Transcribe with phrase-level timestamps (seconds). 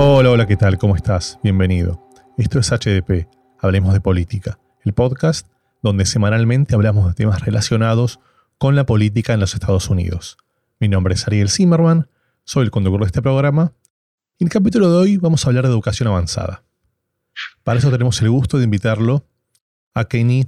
[0.00, 0.78] Hola, hola, ¿qué tal?
[0.78, 1.40] ¿Cómo estás?
[1.42, 2.08] Bienvenido.
[2.36, 3.26] Esto es HDP,
[3.58, 5.48] Hablemos de Política, el podcast
[5.82, 8.20] donde semanalmente hablamos de temas relacionados
[8.58, 10.36] con la política en los Estados Unidos.
[10.78, 12.08] Mi nombre es Ariel Zimmerman,
[12.44, 13.72] soy el conductor de este programa
[14.38, 16.62] y en el capítulo de hoy vamos a hablar de educación avanzada.
[17.64, 19.26] Para eso tenemos el gusto de invitarlo
[19.94, 20.46] a Kenny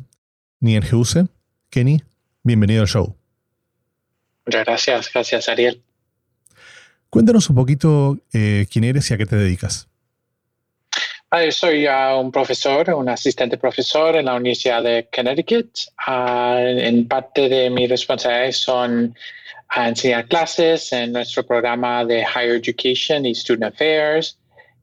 [0.60, 1.26] Nienheuse.
[1.70, 2.04] Kenny,
[2.44, 3.16] bienvenido al show.
[4.46, 5.82] Muchas gracias, gracias Ariel.
[7.10, 9.88] Cuéntanos un poquito eh, quién eres y a qué te dedicas.
[11.32, 15.70] Ah, soy un profesor, un asistente profesor en la Universidad de Connecticut.
[16.06, 19.14] Ah, en parte de mis responsabilidades son
[19.76, 24.38] enseñar clases en nuestro programa de Higher Education y Student Affairs.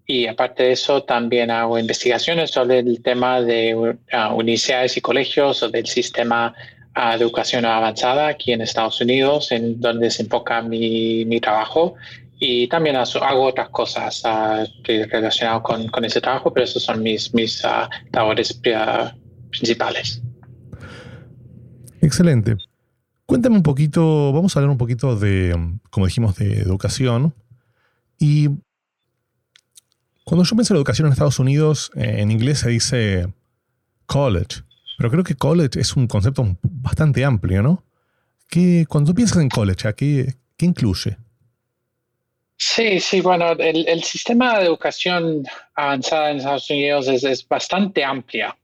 [0.06, 5.62] Y aparte de eso, también hago investigaciones sobre el tema de uh, universidades y colegios
[5.64, 6.56] o del sistema
[6.98, 11.96] de educación avanzada aquí en Estados Unidos, en donde se enfoca mi, mi trabajo.
[12.40, 17.34] Y también hago otras cosas uh, relacionadas con, con, ese trabajo, pero esos son mis,
[17.34, 17.64] mis
[18.12, 18.62] labores
[19.50, 20.22] principales.
[22.02, 22.58] Excelente.
[23.26, 25.54] Cuéntame un poquito, vamos a hablar un poquito de,
[25.90, 27.34] como dijimos, de educación.
[28.20, 28.50] Y
[30.24, 33.34] cuando yo pienso en educación en Estados Unidos, en inglés se dice
[34.06, 34.62] college.
[34.98, 37.84] Pero creo que college es un concepto bastante amplio, ¿no?
[38.50, 41.18] ¿Qué, cuando piensas en college, qué, qué incluye?
[42.58, 45.44] Sí, sí, bueno, el, sistema de educación
[45.76, 48.58] avanzada en Estados Unidos es, bastante amplia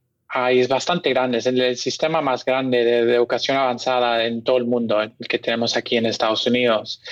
[0.52, 1.38] y es bastante grande.
[1.38, 5.78] Es el, sistema más grande de, educación avanzada en todo el mundo, el que tenemos
[5.78, 7.04] aquí en Estados Unidos.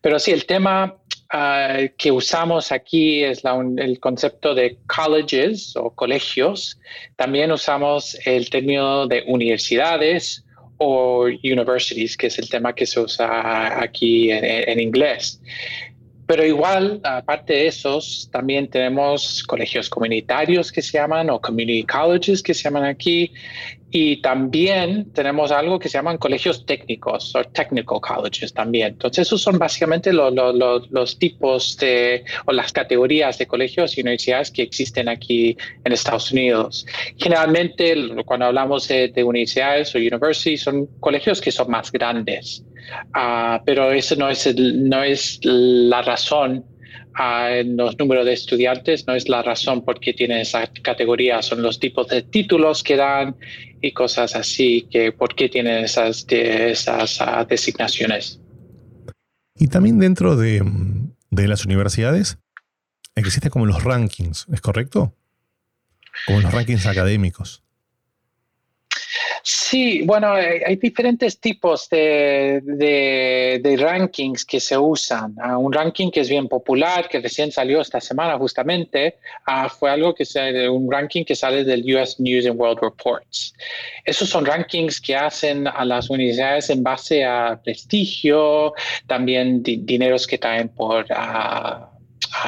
[0.00, 0.96] Pero sí, el tema
[1.32, 3.42] ah, que usamos aquí es
[3.76, 6.78] el concepto de colleges o colegios.
[7.16, 10.44] También usamos el término de universidades
[10.78, 15.40] o universities, que es el tema que se usa aquí en inglés.
[16.26, 22.42] Pero igual, aparte de esos, también tenemos colegios comunitarios que se llaman o community colleges
[22.42, 23.30] que se llaman aquí.
[23.90, 28.88] Y también tenemos algo que se llaman colegios técnicos o technical colleges también.
[28.88, 34.62] Entonces, esos son básicamente los tipos de o las categorías de colegios y universidades que
[34.62, 36.86] existen aquí en Estados Unidos.
[37.18, 42.64] Generalmente, cuando hablamos de, de universidades o universities, son colegios que son más grandes.
[43.12, 46.64] Ah, pero eso no es, no es la razón
[47.18, 51.62] en los números de estudiantes, no es la razón por qué tienen esa categoría, son
[51.62, 53.36] los tipos de títulos que dan
[53.80, 58.40] y cosas así, que por qué tienen esas, esas ah, designaciones.
[59.56, 60.62] Y también dentro de,
[61.30, 62.38] de las universidades
[63.14, 65.14] existen como los rankings, ¿es correcto?
[66.26, 67.63] Como los rankings académicos.
[69.42, 72.62] Sí, bueno, hay, diferentes tipos de,
[73.78, 75.34] rankings que se usan.
[75.40, 79.16] Ah, un ranking que es bien popular, que recién salió esta semana justamente,
[79.46, 83.54] uh, fue algo que se, un ranking que sale del US News and World Reports.
[84.04, 88.74] Esos son rankings que hacen a las universidades en base a prestigio,
[89.06, 91.06] también dineros que traen por...
[91.10, 91.93] Uh,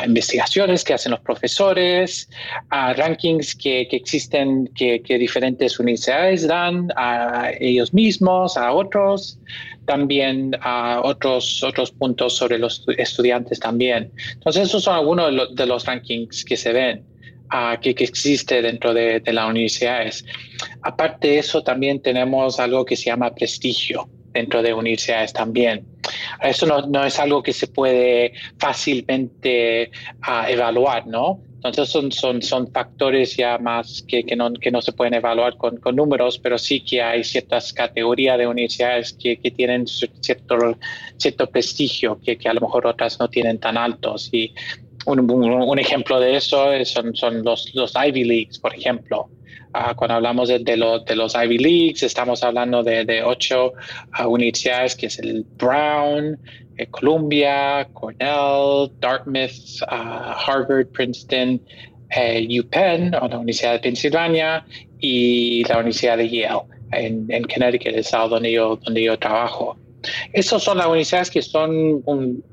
[0.04, 2.28] investigaciones que hacen los profesores,
[2.70, 9.38] a rankings que, que existen, que, que, diferentes universidades dan a ellos mismos, a otros,
[9.86, 14.10] también a otros, otros puntos sobre los estudiantes también.
[14.34, 17.04] Entonces, esos son algunos de los, rankings que se ven.
[17.46, 20.24] Uh, que, que, existe dentro de, de las universidades.
[20.82, 25.84] Aparte de eso, también tenemos algo que se llama prestigio dentro de universidades también.
[26.42, 29.90] Eso no, no es algo que se puede fácilmente
[30.26, 31.40] uh, evaluar, ¿no?
[31.56, 35.56] Entonces son, son, son factores ya más que, que, no, que no se pueden evaluar
[35.56, 40.78] con, con números, pero sí que hay ciertas categorías de universidades que, que tienen cierto,
[41.16, 44.28] cierto prestigio que, que, a lo mejor otras no tienen tan altos.
[44.32, 44.54] Y
[45.06, 49.28] un, un, ejemplo de eso son, son los, los Ivy Leagues, por ejemplo.
[49.74, 53.74] Uh, cuando hablamos de, de, lo, de, los Ivy Leagues, estamos hablando de, ocho
[54.18, 56.38] uh, universidades, que es el Brown,
[56.78, 61.60] eh, Columbia, Cornell, Dartmouth, uh, Harvard, Princeton,
[62.10, 64.64] eh, UPenn, o la Universidad de Pensilvania,
[65.00, 66.62] y la Universidad de Yale,
[66.92, 69.76] en, en Connecticut, el estado donde yo, donde yo trabajo.
[70.32, 72.02] Esas son las universidades que son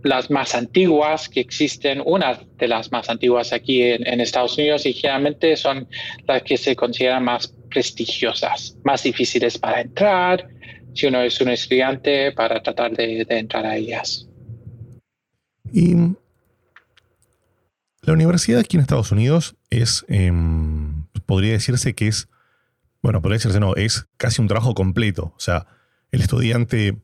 [0.03, 4.94] las más antiguas que existen, una de las más antiguas aquí en, Estados Unidos y
[4.94, 5.88] generalmente son
[6.27, 10.47] las que se consideran más prestigiosas, más difíciles para entrar,
[10.94, 14.27] si uno es un estudiante, para tratar de, entrar a ellas.
[15.71, 15.95] Y
[18.01, 22.29] la universidad aquí en Estados Unidos es, em, podría decirse que es,
[23.01, 25.33] bueno, podría decirse no, es casi un trabajo completo.
[25.35, 25.65] O sea,
[26.11, 26.95] el estudiante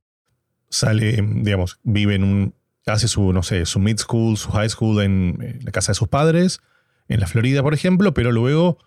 [0.70, 2.54] sale, digamos, vive en un
[2.86, 6.08] hace su, no sé, su mid school, su high school en, la casa de sus
[6.08, 6.60] padres,
[7.08, 8.78] en la Florida, por ejemplo, pero luego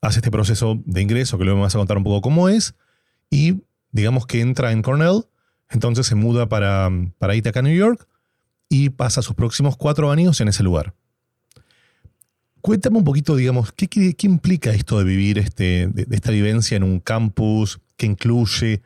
[0.00, 2.74] hace este proceso de ingreso, que luego me vas a contar un poco cómo es,
[3.30, 5.24] y digamos que entra en Cornell,
[5.70, 8.06] entonces se muda para, para Ithaca, New York,
[8.68, 10.94] y pasa sus próximos cuatro años en ese lugar.
[12.60, 16.82] Cuéntame un poquito, digamos, ¿qué, qué, implica esto de vivir este, de, esta vivencia en
[16.82, 18.82] un campus que incluye...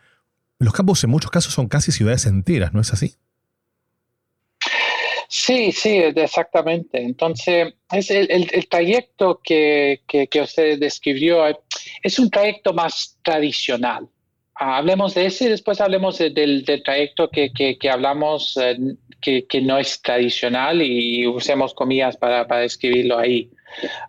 [0.63, 3.17] Los campus en muchos casos son casi ciudades enteras, ¿no es así?
[5.29, 7.03] Sí, sí, exactamente.
[7.03, 10.01] Entonces, es el, trayecto que,
[10.41, 11.43] usted describió
[12.03, 14.09] es un trayecto más tradicional.
[14.55, 18.77] Hablemos de ese y después hablemos del, trayecto que, hablamos eh,
[19.21, 23.51] que, no es tradicional y usemos comillas para, para describirlo ahí.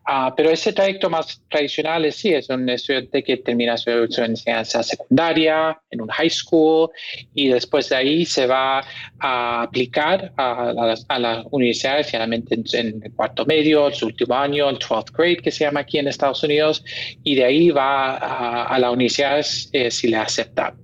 [0.06, 4.84] Ah, pero ese trayecto más tradicional es sí, es un estudiante que termina su, enseñanza
[4.84, 6.90] secundaria en un high school
[7.34, 8.84] y después de ahí se va
[9.20, 14.80] a aplicar a, las, a universidades, finalmente en, el cuarto medio, su último año, el
[14.80, 16.84] 12th grade que se llama aquí en Estados Unidos,
[17.24, 19.40] y de ahí va a, la universidad
[19.72, 20.76] eh, si le aceptan.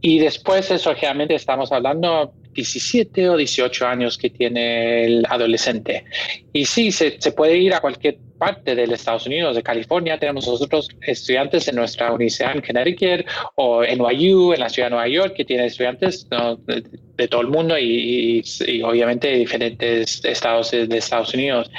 [0.00, 6.04] Y después eso, generalmente estamos hablando 17 o 18 años que tiene el adolescente.
[6.52, 10.18] Y sí, se, puede ir a cualquier parte del Estados Unidos, de California.
[10.18, 14.90] Tenemos nosotros estudiantes en nuestra universidad en Connecticut o en NYU, en la ciudad de
[14.90, 18.42] Nueva York, que tiene estudiantes de, todo el mundo y,
[18.84, 21.70] obviamente de diferentes estados de, Estados Unidos.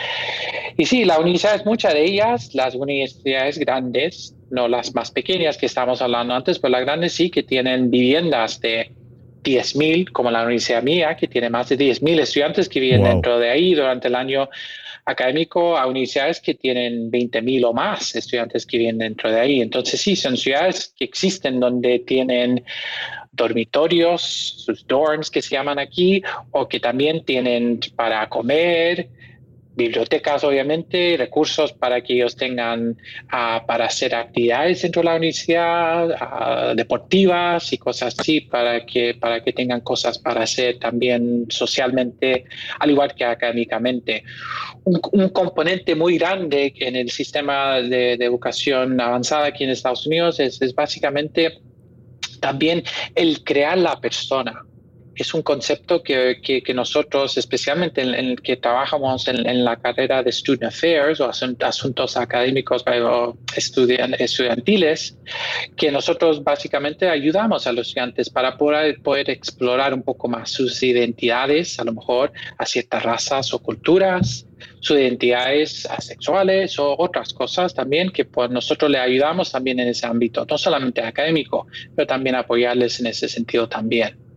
[0.78, 5.58] Y sí, la universidad es muchas de ellas, las universidades grandes, no las más pequeñas
[5.58, 8.92] que estábamos hablando antes, pero las grandes sí que tienen viviendas de
[9.44, 13.50] 10.000, como la universidad mía, que tiene más de 10.000 estudiantes que viven dentro de
[13.50, 14.50] ahí durante el año
[15.06, 19.62] académico, a universidades que tienen 20.000 o más estudiantes que viven dentro de ahí.
[19.62, 22.64] Entonces, sí, son ciudades que existen donde tienen
[23.32, 24.22] dormitorios,
[24.66, 26.22] sus dorms que se llaman aquí,
[26.52, 29.10] o que también tienen para comer,
[29.80, 32.98] bibliotecas, obviamente, recursos para que ellos tengan
[33.30, 39.16] ah, para hacer actividades dentro de la universidad, ah, deportivas y cosas así, para que,
[39.16, 42.46] para que tengan cosas para hacer también socialmente,
[42.80, 44.24] al igual que académicamente.
[44.84, 50.62] Un, componente muy grande en el sistema de, educación avanzada aquí en Estados Unidos es,
[50.62, 51.60] es básicamente
[52.42, 52.84] también
[53.16, 54.66] el crear la persona
[55.20, 60.32] es un concepto que, que, nosotros, especialmente en, el que trabajamos en, la carrera de
[60.32, 65.18] Student Affairs o asuntos académicos o estudiantiles,
[65.76, 70.82] que nosotros básicamente ayudamos a los estudiantes para poder, poder explorar un poco más sus
[70.84, 74.46] identidades, a lo mejor a ciertas razas o culturas,
[74.80, 80.06] sus identidades asexuales o otras cosas también que pues, nosotros le ayudamos también en ese
[80.06, 84.29] ámbito, no solamente académico, pero también apoyarles en ese sentido también.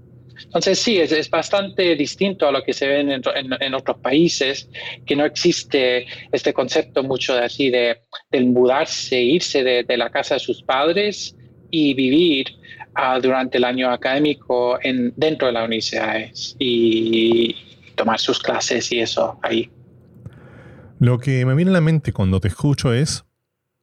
[0.44, 4.68] Entonces sí, es, bastante distinto a lo que se ve en, otros países,
[5.06, 7.98] que no existe este concepto mucho de así de,
[8.40, 11.36] mudarse, irse de, la casa de sus padres
[11.70, 12.46] y vivir
[12.94, 17.54] ah, durante el año académico en, dentro de las universidades y
[17.94, 19.70] tomar sus clases y eso ahí.
[20.98, 23.24] Lo que me viene a la mente cuando te escucho es,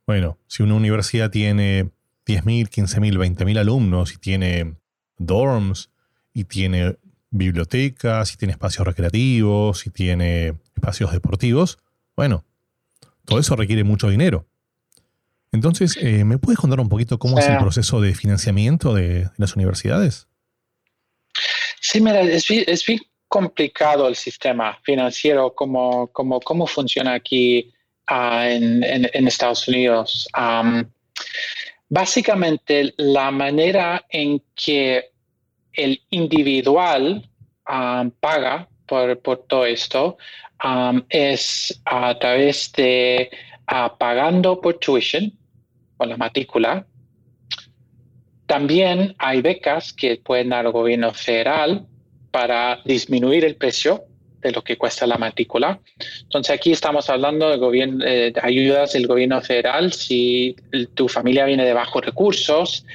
[0.08, 1.92] bueno, si una universidad tiene
[2.26, 4.76] 10.000, 15.000, 20.000 alumnos y tiene
[5.18, 5.92] dorms,
[6.34, 6.98] y tiene
[7.32, 11.80] bibliotecas, y tiene espacios recreativos, y tiene espacios deportivos,
[12.16, 12.44] bueno,
[13.26, 14.46] todo eso requiere mucho dinero.
[15.52, 19.56] Entonces, eh, ¿me puedes contar un poquito cómo es el proceso de financiamiento de, las
[19.56, 20.28] universidades?
[21.80, 27.72] Sí, mira, es, bien complicado el sistema financiero, cómo, cómo, cómo funciona aquí
[28.08, 30.28] ah, en, Estados Unidos.
[31.88, 35.12] básicamente, la manera en que
[35.74, 37.30] el individual
[37.70, 40.18] um, paga por, todo esto
[40.64, 43.30] um, es a través de
[43.72, 45.32] uh, pagando por tuition
[45.98, 46.86] o la matrícula.
[48.46, 51.86] También hay becas que pueden dar el gobierno federal
[52.32, 54.06] para disminuir el precio
[54.42, 55.80] de lo que cuesta la matrícula.
[56.22, 59.94] Entonces aquí estamos hablando de, gobierno, eh, de ayudas del gobierno federal.
[59.94, 60.56] Si
[60.94, 62.86] tu familia viene de bajos recursos,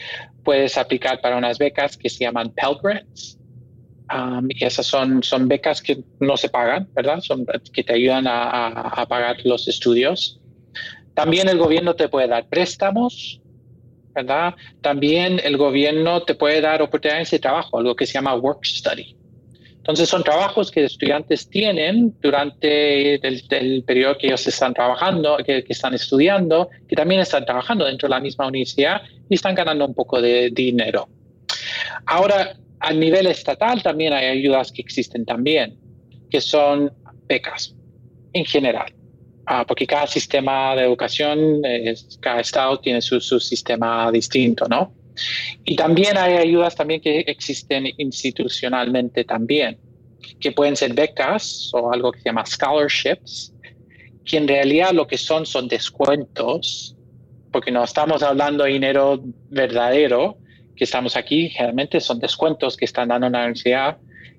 [0.44, 3.38] puedes aplicar para unas becas que se llaman Pell Grants.
[4.12, 7.20] Um, y esas son, son becas que no se pagan, ¿verdad?
[7.20, 10.38] Son que te ayudan a, a, pagar los estudios.
[11.14, 13.40] También el gobierno te puede dar préstamos,
[14.14, 14.54] ¿verdad?
[14.82, 19.16] También el gobierno te puede dar oportunidades de trabajo, algo que se llama work study.
[19.84, 25.92] Entonces son trabajos que estudiantes tienen durante el, periodo que ellos están trabajando, que, están
[25.92, 30.22] estudiando, que también están trabajando dentro de la misma universidad y están ganando un poco
[30.22, 31.06] de dinero.
[32.06, 35.78] Ahora, a nivel estatal también hay ayudas que existen también,
[36.30, 36.90] que son
[37.28, 37.74] becas
[38.32, 38.90] en general,
[39.44, 41.60] ah, porque cada sistema de educación,
[42.20, 44.94] cada estado tiene su, su sistema distinto, ¿no?
[45.64, 49.78] Y también hay ayudas también que existen institucionalmente también,
[50.40, 53.52] que pueden ser becas o algo que se llama scholarships,
[54.24, 56.96] que en realidad lo que son son descuentos,
[57.52, 60.38] porque no estamos hablando de dinero verdadero,
[60.74, 63.98] que estamos aquí, generalmente son descuentos que están dando la universidad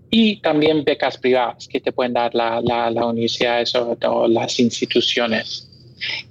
[0.09, 3.63] y también becas privadas que te pueden dar la, la, la universidad
[4.07, 5.71] o las instituciones.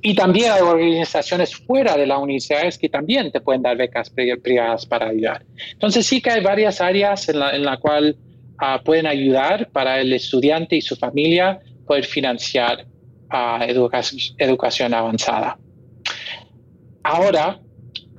[0.03, 4.87] Y también hay organizaciones fuera de las universidades que también te pueden dar becas privadas
[4.87, 5.45] para ayudar.
[5.73, 8.17] Entonces sí que hay varias áreas en la, en la cual
[8.59, 12.87] ah, pueden ayudar para el estudiante y su familia poder financiar
[13.33, 15.59] uh, educación, educación avanzada.
[17.03, 17.61] Ahora,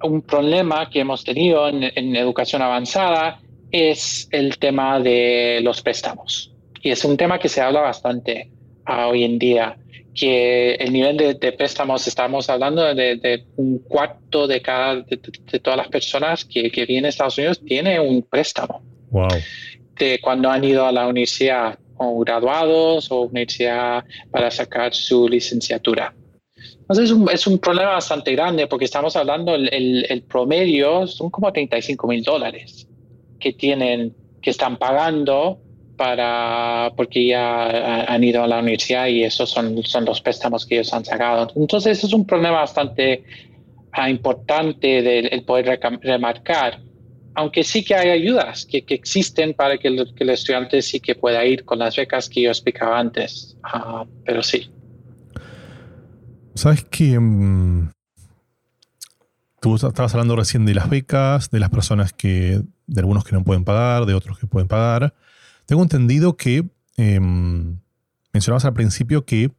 [0.03, 3.39] un problema que hemos tenido en, educación avanzada
[3.71, 6.53] es el tema de los préstamos.
[6.81, 8.51] Y es un tema que se habla bastante
[8.87, 9.77] uh, hoy en día
[10.15, 15.17] que el nivel de, préstamos, estamos hablando de, un cuarto de cada de,
[15.59, 18.81] todas las personas que, que, vienen a Estados Unidos tiene un préstamo.
[19.11, 19.27] Wow.
[19.99, 26.13] De cuando han ido a la universidad o graduados o universidad para sacar su licenciatura.
[26.79, 31.07] Entonces es un, es un problema bastante grande porque estamos hablando, el, el, el promedio
[31.07, 32.87] son como 35 mil dólares
[33.39, 35.59] que tienen, que están pagando
[35.95, 40.75] para porque ya han ido a la universidad y esos son, son los préstamos que
[40.75, 41.51] ellos han sacado.
[41.55, 43.23] Entonces, es un problema bastante
[43.97, 46.81] uh, importante del el poder remarcar,
[47.33, 51.15] aunque sí que hay ayudas que, que existen para que que el, estudiante sí que
[51.15, 54.69] pueda ir con las becas que yo explicaba antes, uh, pero sí.
[56.55, 57.89] Sabes que um,
[59.59, 63.43] tú estabas hablando recién de las becas, de las personas que, de algunos que no
[63.43, 65.13] pueden pagar, de otros que pueden pagar.
[65.65, 69.51] Tengo entendido que eh, mencionabas al principio que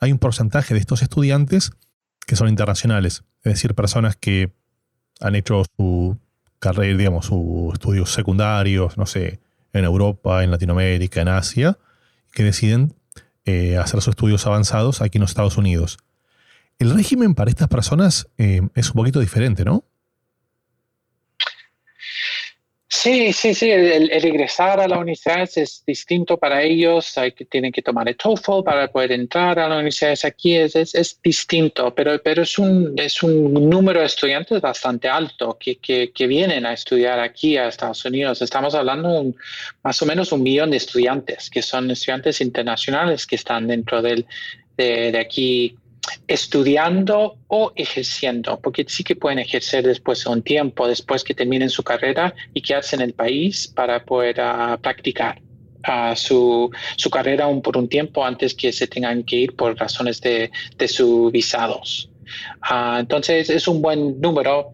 [0.00, 1.70] hay un porcentaje de estos estudiantes
[2.26, 4.52] que son internacionales, es decir, personas que
[5.20, 6.18] han hecho su
[6.58, 9.40] carrera, digamos, sus estudios secundarios, no sé,
[9.72, 11.78] en Europa, en Latinoamérica, en Asia,
[12.32, 12.94] que deciden
[13.44, 15.98] eh, hacer sus estudios avanzados aquí en los Estados Unidos.
[16.78, 19.84] El régimen para estas personas eh, es un poquito diferente, ¿no?
[22.94, 23.70] Sí, sí, sí.
[23.70, 27.16] El, el, regresar a la universidad es distinto para ellos.
[27.16, 30.14] Hay que, tienen que tomar el TOEFL para poder entrar a la universidad.
[30.24, 35.08] Aquí es, es, es, distinto, pero, pero es, un, es un número de estudiantes bastante
[35.08, 38.42] alto que, que, vienen a estudiar aquí a Estados Unidos.
[38.42, 39.36] Estamos hablando un,
[39.82, 44.26] más o menos un millón de estudiantes, que son estudiantes internacionales que están dentro del,
[44.76, 45.76] de, de aquí
[46.26, 51.70] estudiando o ejerciendo, porque sí que pueden ejercer después de un tiempo, después que terminen
[51.70, 55.40] su carrera y quedarse en el país para poder uh, practicar
[55.88, 59.76] uh, su, su, carrera un, por un tiempo antes que se tengan que ir por
[59.76, 62.08] razones de, de sus visados.
[62.70, 64.72] Uh, entonces es un buen número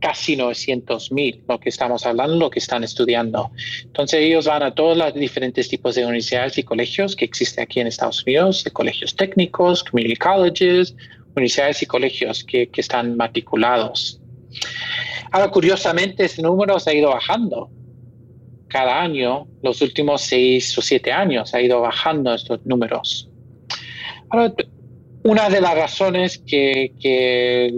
[0.00, 3.50] casi 900 mil, lo que estamos hablando, lo que están estudiando.
[3.82, 7.80] Entonces ellos van a todos los diferentes tipos de universidades y colegios que existen aquí
[7.80, 10.94] en Estados Unidos, de colegios técnicos, community colleges,
[11.34, 14.20] universidades y colegios que, que están matriculados.
[15.32, 17.70] Ahora, curiosamente, ese número se ha ido bajando
[18.68, 23.30] cada año, los últimos seis o siete años ha ido bajando estos números.
[24.30, 24.52] Ahora,
[25.26, 27.72] una de las razones que,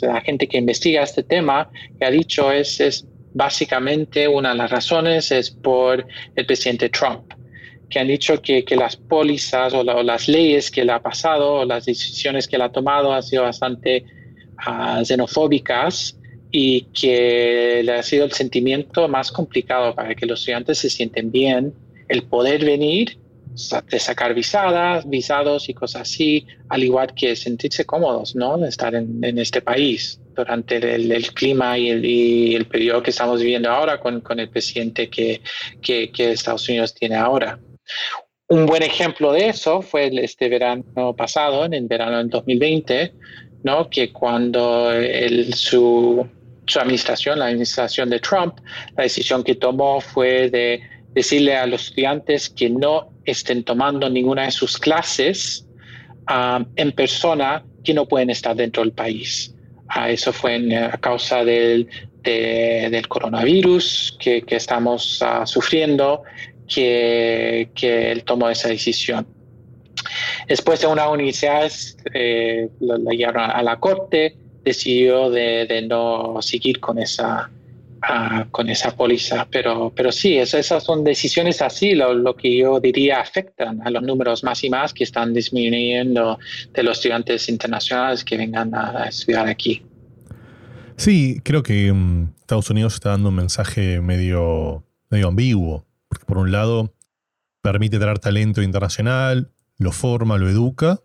[0.00, 1.68] la gente que investiga este tema
[2.00, 7.32] ha dicho es, básicamente una de las razones es por el presidente Trump,
[7.90, 11.54] que han dicho que, las pólizas o, la, o, las leyes que él ha pasado
[11.54, 14.04] o las decisiones que él ha tomado han sido bastante
[14.64, 16.16] uh, xenofóbicas
[16.52, 21.32] y que le ha sido el sentimiento más complicado para que los estudiantes se sienten
[21.32, 21.74] bien,
[22.08, 23.18] el poder venir
[23.90, 28.58] de sacar visadas, visados y cosas así, al igual que sentirse cómodos, ¿no?
[28.58, 33.02] De estar en, en este país durante el, el clima y el, y el, periodo
[33.02, 35.40] que estamos viviendo ahora con, con el presidente que,
[35.80, 37.60] que, que, Estados Unidos tiene ahora.
[38.48, 43.14] Un buen ejemplo de eso fue este verano pasado, en el verano del 2020,
[43.62, 43.88] ¿no?
[43.88, 46.26] Que cuando el, su,
[46.66, 48.58] su administración, la administración de Trump,
[48.96, 50.82] la decisión que tomó fue de
[51.14, 55.66] decirle a los estudiantes que no estén tomando ninguna de sus clases
[56.28, 59.54] uh, en persona que no pueden estar dentro del país.
[59.96, 61.88] Uh, eso fue en, a causa del,
[62.22, 66.22] de, del coronavirus que, que estamos uh, sufriendo,
[66.66, 69.26] que, que, él tomó esa decisión.
[70.48, 71.70] Después de una universidad,
[72.12, 77.50] eh, la, llevaron a la corte, decidió de, de no seguir con esa
[78.08, 79.46] ah, con esa póliza.
[79.50, 84.02] Pero, pero sí, esas son decisiones así, lo, lo, que yo diría afectan a los
[84.02, 86.38] números más y más que están disminuyendo
[86.72, 89.82] de los estudiantes internacionales que vengan a, estudiar aquí.
[90.96, 95.86] Sí, creo que mm, Estados Unidos está dando un mensaje medio, medio ambiguo.
[96.08, 96.94] Porque por un lado
[97.60, 101.00] permite traer talento internacional, lo forma, lo educa,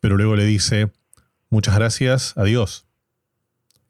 [0.00, 0.90] pero luego le dice,
[1.50, 2.86] muchas gracias, adiós.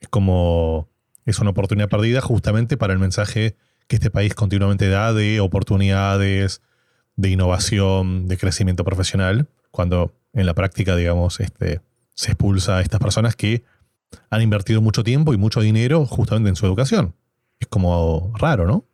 [0.00, 0.90] Es como,
[1.26, 3.56] es una oportunidad perdida justamente para el mensaje
[3.88, 6.62] que este país continuamente da de oportunidades,
[7.16, 11.80] de innovación, de crecimiento profesional, cuando en la práctica, digamos, este,
[12.14, 13.62] se expulsa a estas personas que
[14.30, 17.14] han invertido mucho tiempo y mucho dinero justamente en su educación.
[17.58, 18.84] Es como raro, ¿no?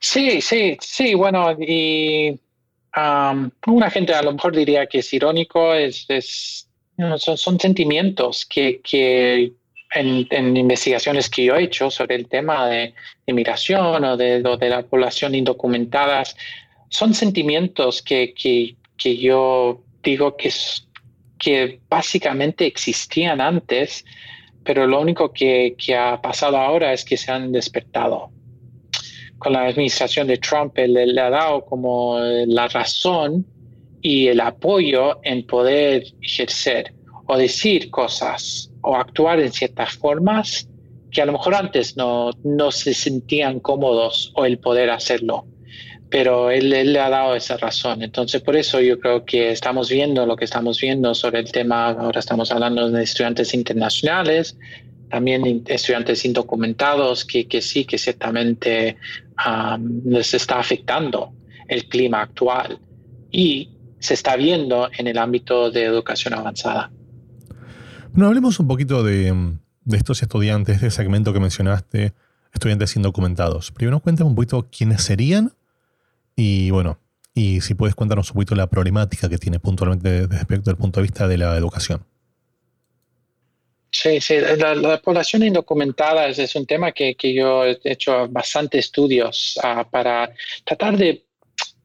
[0.00, 2.38] Sí, sí, sí, bueno, y
[3.66, 6.06] una gente a lo mejor diría que es irónico, es,
[7.18, 9.52] son, sentimientos que,
[9.94, 12.94] en, investigaciones que yo he hecho sobre el tema de
[13.26, 16.24] inmigración o de, de la población indocumentada,
[16.88, 20.52] son sentimientos que, que, yo digo que,
[21.38, 24.04] que básicamente existían antes,
[24.64, 28.30] pero lo único que, que ha pasado ahora es que se han despertado.
[29.38, 33.46] Con la administración de Trump, él, le ha dado como la razón
[34.02, 36.92] y el apoyo en poder ejercer
[37.26, 40.68] o decir cosas o actuar en ciertas formas
[41.10, 45.46] que a lo mejor antes no, no se sentían cómodos o el poder hacerlo.
[46.10, 48.02] Pero él, él, le ha dado esa razón.
[48.02, 51.90] Entonces, por eso yo creo que estamos viendo lo que estamos viendo sobre el tema.
[51.90, 54.56] Ahora estamos hablando de estudiantes internacionales,
[55.10, 58.96] también estudiantes indocumentados, que, que sí, que ciertamente
[60.04, 61.32] les está afectando
[61.68, 62.78] el clima actual
[63.30, 66.90] y se está viendo en el ámbito de educación avanzada.
[68.12, 69.32] Bueno, hablemos un poquito de,
[69.92, 72.12] estos estudiantes, de ese segmento que mencionaste,
[72.52, 73.70] estudiantes indocumentados.
[73.70, 75.52] Primero cuéntame un poquito quiénes serían
[76.34, 76.98] y bueno,
[77.34, 81.02] y si puedes contarnos un poquito la problemática que tiene puntualmente respecto del punto de
[81.02, 82.04] vista de la educación.
[83.90, 89.88] Sí, sí, la, población indocumentada es, un tema que, yo he hecho bastante estudios ah,
[89.88, 90.30] para
[90.64, 91.24] tratar de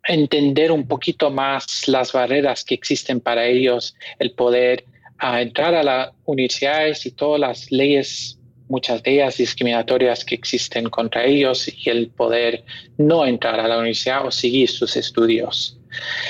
[0.06, 4.86] entender un poquito más las barreras que existen para ellos, el poder
[5.20, 10.90] ah, entrar a las universidades y todas las leyes, muchas de ellas discriminatorias que existen
[10.90, 12.64] contra ellos y el poder
[12.98, 15.78] no entrar a la universidad o seguir sus estudios.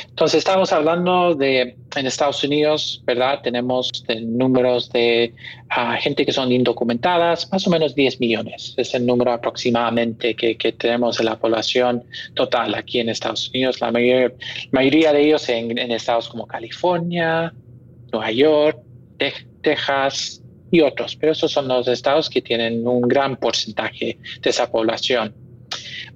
[0.10, 3.40] Entonces, estamos hablando de, en Estados Unidos, ¿verdad?
[3.42, 3.92] Tenemos
[4.22, 5.34] números de
[5.70, 8.74] ah, gente que son indocumentadas, más o menos 10 millones.
[8.78, 13.80] Es el número aproximadamente que, tenemos de la población total aquí en Estados Unidos.
[13.82, 17.54] La mayoría, de ellos en, estados como California,
[18.14, 18.80] Nueva York,
[19.62, 21.16] Texas y otros.
[21.16, 25.34] Pero esos son los estados que tienen un gran porcentaje de esa población.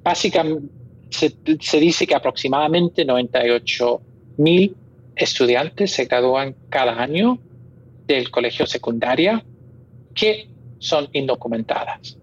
[0.03, 0.67] Básicamente,
[1.09, 4.01] se, dice que aproximadamente 98
[4.37, 4.75] mil
[5.15, 7.39] estudiantes se gradúan cada año
[8.05, 9.43] del colegio secundaria
[10.13, 12.17] que son indocumentadas.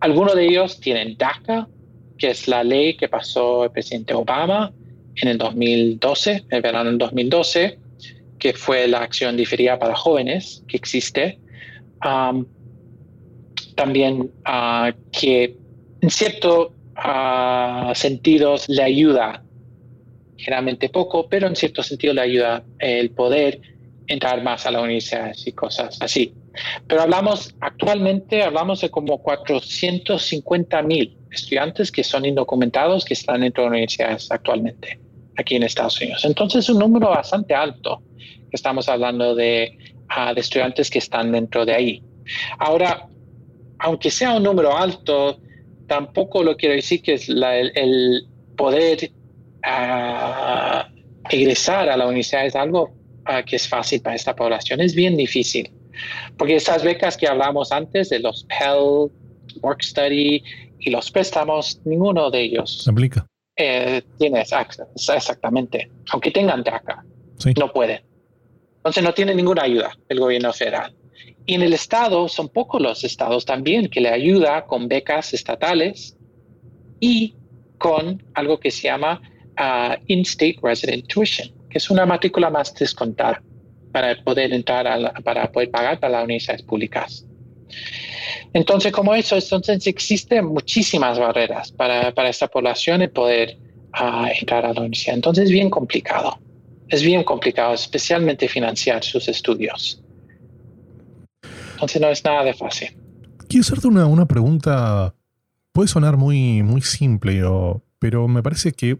[0.00, 1.68] Algunos de ellos tienen DACA,
[2.18, 4.72] que es la ley que pasó el presidente Obama
[5.16, 7.78] en el 2012, el verano del 2012,
[8.38, 11.38] que fue la acción diferida para jóvenes que existe.
[13.74, 15.56] también uh, que
[16.00, 16.72] en cierto
[17.94, 19.42] sentidos le ayuda,
[20.36, 23.60] generalmente poco, pero en cierto sentido le ayuda el poder
[24.06, 26.34] entrar más a la universidad y cosas así.
[26.86, 33.64] Pero hablamos, actualmente hablamos de como 450 mil estudiantes que son indocumentados que están dentro
[33.64, 34.98] de universidades actualmente
[35.36, 36.24] aquí en Estados Unidos.
[36.24, 38.02] Entonces es un número bastante alto
[38.56, 42.02] estamos hablando de, ah, de estudiantes que están dentro de ahí.
[42.58, 43.08] Ahora,
[43.78, 45.38] aunque sea un número alto,
[45.86, 49.10] tampoco lo quiero decir que es el, poder
[51.28, 52.94] egresar a la universidad es algo
[53.26, 54.80] ah, que es fácil para esta población.
[54.80, 55.70] Es bien difícil.
[56.36, 59.10] Porque esas becas que hablamos antes de los Pell,
[59.62, 60.42] Work Study
[60.80, 63.26] y los préstamos, ninguno de ellos aplica.
[63.56, 65.90] Eh, tiene exactamente.
[66.12, 67.04] Aunque tengan DACA,
[67.58, 68.02] no pueden.
[68.86, 70.94] Entonces no tiene ninguna ayuda el gobierno federal.
[71.44, 76.16] Y en el estado son pocos los estados también que le ayuda con becas estatales
[77.00, 77.34] y
[77.78, 79.20] con algo que se llama
[79.58, 83.42] uh, in-state resident tuition, que es una matrícula más descontada
[83.90, 87.26] para poder entrar, para poder pagar para las universidades públicas.
[88.52, 93.58] Entonces, como eso, entonces existen muchísimas barreras para, para esta población el poder
[94.00, 95.16] uh, entrar a la universidad.
[95.16, 96.38] Entonces, es bien complicado.
[96.88, 100.02] Es bien complicado, especialmente financiar sus estudios.
[101.72, 102.96] Entonces no es nada de fácil.
[103.48, 105.14] quiero hacerte una, pregunta,
[105.72, 107.42] puede sonar muy, muy simple,
[107.98, 108.98] pero me parece que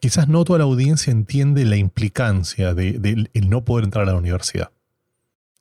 [0.00, 4.18] quizás no toda la audiencia entiende la implicancia de, el no poder entrar a la
[4.18, 4.70] universidad.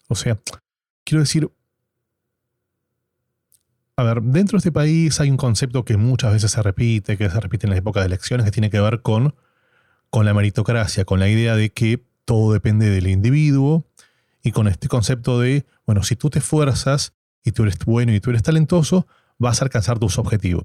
[0.08, 0.38] O sea,
[1.04, 1.50] quiero decir,
[3.98, 7.30] a ver, dentro de este país hay un concepto que muchas veces se repite, que
[7.30, 9.36] se repite en las épocas de elecciones, que tiene que ver con,
[10.16, 13.86] con la meritocracia, con la idea de que todo depende del individuo
[14.44, 17.12] y con este concepto de, bueno, si tú te esfuerzas
[17.44, 19.08] y tú eres bueno y tú eres talentoso,
[19.40, 20.64] vas a alcanzar tus objetivos.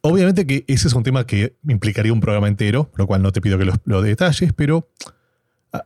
[0.00, 3.42] Obviamente que ese es un tema que implicaría un programa entero, lo cual no te
[3.42, 4.88] pido que lo, detalles, pero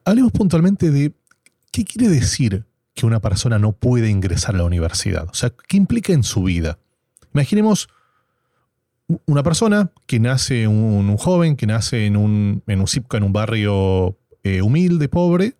[0.04, 1.14] hablemos puntualmente de
[1.72, 5.26] qué quiere decir que una persona no puede ingresar a la universidad.
[5.28, 6.78] O sea, ¿qué implica en su vida?
[7.34, 7.88] Imaginemos
[9.26, 14.18] una persona que nace, un, joven que nace en un, en un en un barrio
[14.42, 15.56] eh, humilde, pobre,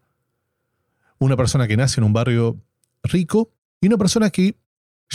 [1.19, 2.61] una persona que nace en un barrio
[3.03, 4.57] rico y una persona que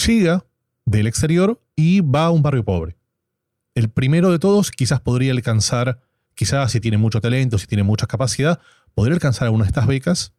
[0.06, 0.46] llega
[0.86, 2.98] del exterior y va a un barrio pobre.
[3.76, 6.02] El primero de todos quizás podría alcanzar,
[6.36, 8.60] quizás si tiene mucho talento, si tiene mucha capacidad,
[8.96, 10.34] podría alcanzar alguna de estas becas.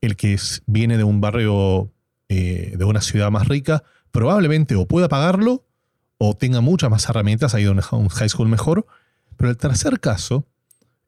[0.00, 1.90] El que viene de un barrio,
[2.28, 5.67] eh, de una ciudad más rica, probablemente o pueda pagarlo
[6.18, 8.86] o tenga muchas más herramientas, ha ido a un high school mejor.
[9.36, 10.46] Pero el tercer caso,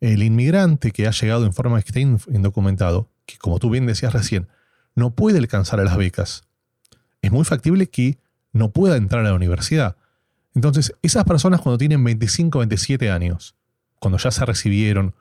[0.01, 4.13] el inmigrante que ha llegado en forma que está indocumentado, que como tú bien decías
[4.13, 4.49] recién,
[4.95, 6.45] no puede alcanzar a las becas.
[7.23, 8.19] Es muy factible que
[8.53, 9.97] no pueda entrar a la universidad.
[10.55, 13.55] Entonces, esas personas cuando tienen 25, 27 años,
[13.99, 15.15] cuando ya se recibieron,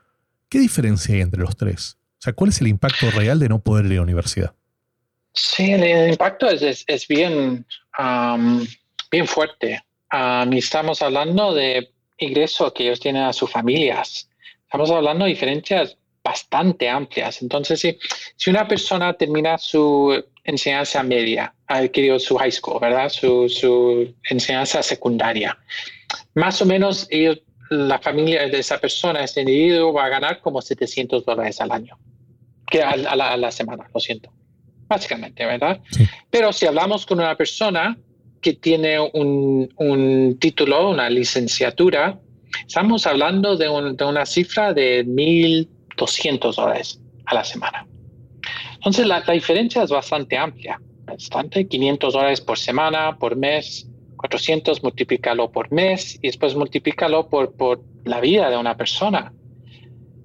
[0.50, 1.98] ¿qué diferencia hay entre los tres?
[2.20, 4.54] O sea, ¿cuál es el impacto real de no poder ir a la universidad?
[5.34, 7.66] Sí, el, impacto es, bien,
[9.12, 9.84] bien fuerte.
[10.52, 14.30] estamos hablando de ingresos que ellos tienen a sus familias.
[14.64, 17.42] Estamos hablando de diferencias bastante amplias.
[17.42, 17.98] Entonces, si,
[18.36, 23.10] si una persona termina su enseñanza media, adquirió su high school, ¿verdad?
[23.10, 25.58] Su, enseñanza secundaria.
[26.36, 30.62] Más o menos ellos, la familia de esa persona, este individuo, va a ganar como
[30.62, 31.98] 700 dólares al año,
[32.68, 34.32] que a, la, semana, lo siento,
[34.88, 35.80] básicamente, ¿verdad?
[36.30, 37.98] Pero si hablamos con una persona
[38.42, 42.20] que tiene un, un título, una licenciatura,
[42.66, 47.86] estamos hablando de, de una cifra de 1.200 dólares a la semana.
[48.76, 55.52] Entonces, la, diferencia es bastante amplia, bastante, 500 dólares por semana, por mes, 400, multiplícalo
[55.52, 59.34] por mes y después multiplícalo por, por la vida de una persona.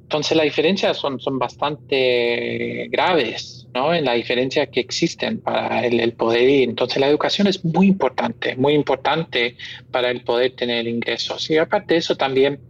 [0.03, 3.64] Entonces, las diferencias son, son bastante graves.
[3.75, 3.93] ¿No?
[3.93, 6.69] en la diferencia que existen para el, poder ir.
[6.69, 9.57] Entonces la educación es muy importante, muy importante
[9.91, 11.51] para el poder tener ingresos.
[11.51, 12.61] Y aparte de eso también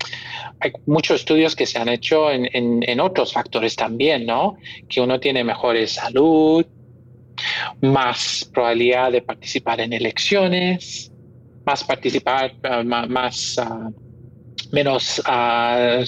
[0.60, 4.56] hay muchos estudios que se han hecho en, en, otros factores también, ¿no?
[4.88, 6.64] Que uno tiene mejores salud,
[7.82, 11.12] más probabilidad de participar en elecciones,
[11.66, 13.58] más participar, ah, más...
[13.58, 13.90] Ah,
[14.74, 16.02] menos ah,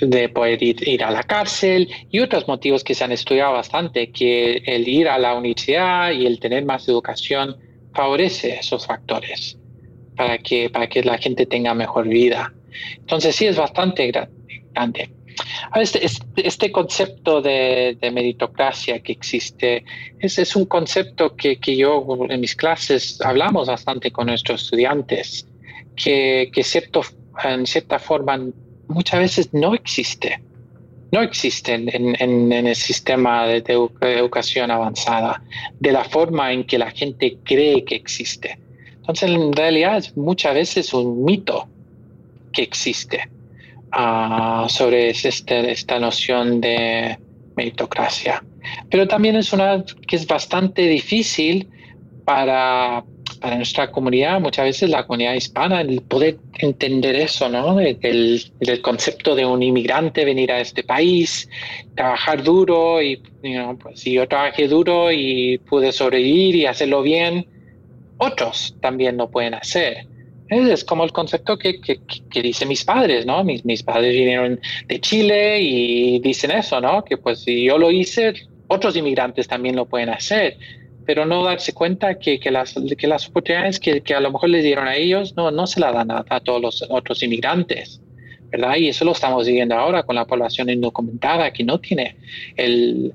[0.00, 4.62] de poder ir, a la cárcel y otros motivos que se han estudiado bastante, que
[4.66, 7.56] el ir a la universidad y el tener más educación
[7.94, 9.56] favorece esos factores
[10.16, 12.52] para que, para que la gente tenga mejor vida.
[12.98, 15.10] Entonces sí es bastante grande.
[15.74, 16.04] Este,
[16.36, 19.84] este, concepto de, meritocracia que existe
[20.18, 25.46] es, es un concepto que, que, yo en mis clases hablamos bastante con nuestros estudiantes,
[25.96, 27.02] que, que cierto
[27.44, 28.38] en cierta forma
[28.88, 30.40] muchas veces no existe.
[31.12, 35.42] No existe en, el sistema de, educación avanzada
[35.80, 38.58] de la forma en que la gente cree que existe.
[38.98, 41.68] Entonces, en realidad, muchas veces un mito
[42.52, 43.28] que existe
[43.90, 47.18] ah, sobre este, esta noción de
[47.56, 48.44] meritocracia.
[48.88, 51.68] Pero también es una que es bastante difícil
[52.24, 53.04] para
[53.36, 57.78] para nuestra comunidad, muchas veces la comunidad hispana, el poder entender eso, ¿no?
[57.80, 58.42] El,
[58.82, 61.48] concepto de un inmigrante venir a este país,
[61.94, 63.16] trabajar duro y,
[63.82, 67.46] pues si yo trabajé duro y pude sobrevivir y hacerlo bien,
[68.18, 70.06] otros también lo pueden hacer.
[70.48, 73.44] Es como el concepto que, que, que dicen mis padres, ¿no?
[73.44, 77.04] Mis, mis padres vinieron de Chile y dicen eso, ¿no?
[77.04, 78.34] Que pues si yo lo hice,
[78.66, 80.56] otros inmigrantes también lo pueden hacer
[81.06, 84.50] pero no darse cuenta que, que, las, que las oportunidades que, que, a lo mejor
[84.50, 88.00] les dieron a ellos no, no se las dan a, todos los otros inmigrantes.
[88.50, 88.76] ¿verdad?
[88.76, 92.16] Y eso lo estamos viviendo ahora con la población indocumentada que no tiene
[92.56, 93.14] el,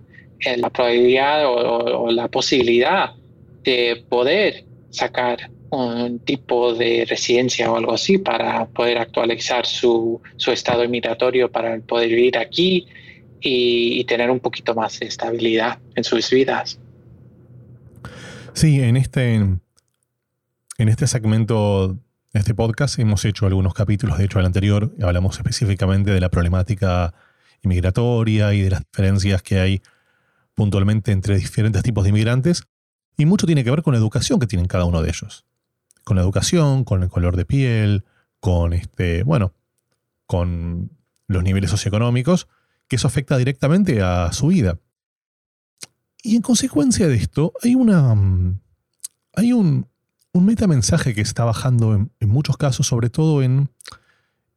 [0.57, 3.11] la probabilidad o, la posibilidad
[3.63, 10.51] de poder sacar un tipo de residencia o algo así para poder actualizar su, su
[10.51, 12.87] estado inmigratorio para poder vivir aquí
[13.41, 16.79] y tener un poquito más de estabilidad en sus vidas.
[18.55, 19.59] Sí, en este, en
[20.77, 21.99] este segmento,
[22.31, 26.29] en este podcast, hemos hecho algunos capítulos, de hecho, el anterior, hablamos específicamente de la
[26.29, 27.13] problemática
[27.63, 29.81] inmigratoria y de las diferencias que hay
[30.53, 32.63] puntualmente entre diferentes tipos de inmigrantes.
[33.17, 35.45] Y mucho tiene que ver con la educación que tienen cada uno de ellos.
[36.05, 38.05] Con la educación, con el color de piel,
[38.39, 39.51] con este, bueno,
[40.27, 40.91] con
[41.27, 42.47] los niveles socioeconómicos,
[42.87, 44.79] que eso afecta directamente a su vida.
[46.25, 48.15] Y en consecuencia de esto, hay una.
[48.15, 48.59] Mm,
[49.35, 49.87] hay un,
[50.31, 53.69] un metamensaje que está bajando en, muchos casos, sobre todo en,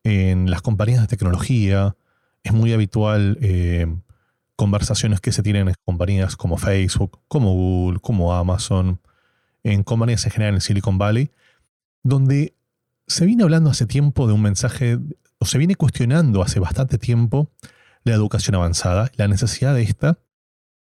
[0.03, 1.95] en, las compañías de tecnología.
[2.43, 3.87] Es muy habitual eh,
[4.57, 9.03] conversaciones que se tienen en compañías como Facebook, como Google, como Amazon,
[9.63, 11.33] en compañías en general en Silicon Valley,
[12.03, 12.55] donde
[13.07, 14.99] se viene hablando hace tiempo de un mensaje,
[15.39, 17.51] o se viene cuestionando hace bastante tiempo
[18.05, 20.19] la educación avanzada, la necesidad de esta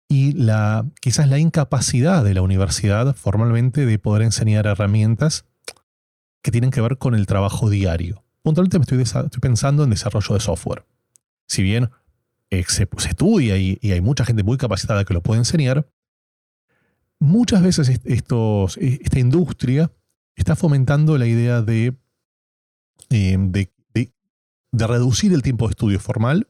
[0.08, 5.44] y la, quizás la incapacidad de la universidad formalmente de poder enseñar herramientas
[6.42, 8.24] que tienen que ver con el trabajo diario.
[8.42, 10.86] Puntualmente me estoy, estoy pensando en desarrollo de software.
[11.48, 11.90] Si bien
[12.50, 12.64] se,
[12.98, 15.88] se, estudia y, hay mucha gente muy capacitada que lo puede enseñar,
[17.18, 19.90] muchas veces e, esta industria
[20.36, 21.96] está fomentando la idea de,
[23.10, 23.72] eh, de,
[24.70, 26.46] de reducir el tiempo de estudio formal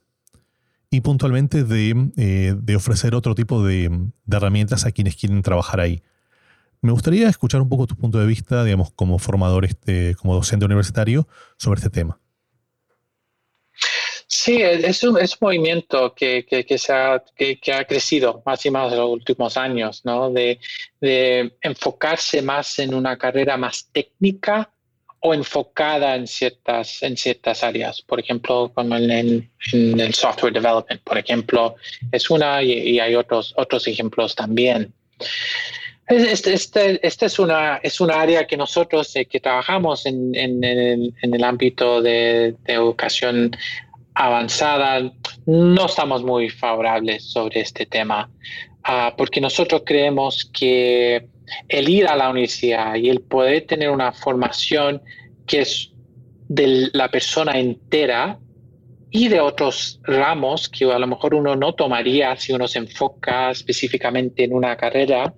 [0.89, 3.89] y puntualmente eh, de, ofrecer otro tipo de,
[4.31, 6.01] herramientas a quienes quieren trabajar ahí.
[6.81, 10.65] Me gustaría escuchar un poco tu punto de vista, digamos, como formador, este, como docente
[10.65, 12.19] universitario, sobre este tema.
[14.27, 18.71] Sí, es un, es un movimiento que, que, se ha, que, ha crecido más y
[18.71, 20.29] más en los últimos años, ¿no?
[20.29, 20.59] De,
[21.01, 24.71] de enfocarse más en una carrera más técnica
[25.19, 28.01] o enfocada en ciertas, en ciertas áreas.
[28.01, 31.75] Por ejemplo, como en, en, el software development, por ejemplo,
[32.11, 34.93] es una y, hay otros, otros ejemplos también.
[36.07, 40.63] Este, este, este, es, una, es una área que nosotros eh, que trabajamos en, en,
[40.63, 43.51] el, en el ámbito de, de, educación
[44.13, 45.11] avanzada
[45.45, 48.29] no estamos muy favorables sobre este tema,
[48.87, 51.27] uh, porque nosotros creemos que
[51.67, 55.01] el ir a la universidad y el poder tener una formación
[55.45, 55.91] que es
[56.49, 58.39] de la persona entera
[59.09, 63.51] y de otros ramos que a lo mejor uno no tomaría si uno se enfoca
[63.51, 65.33] específicamente en una carrera,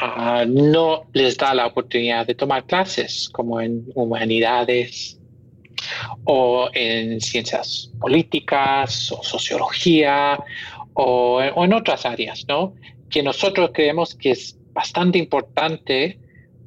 [0.00, 5.18] uh, no les da la oportunidad de tomar clases como en humanidades
[6.24, 10.38] o en ciencias políticas o sociología
[10.94, 12.74] o, o en otras áreas, ¿no?
[13.10, 16.18] Que nosotros creemos que es bastante importante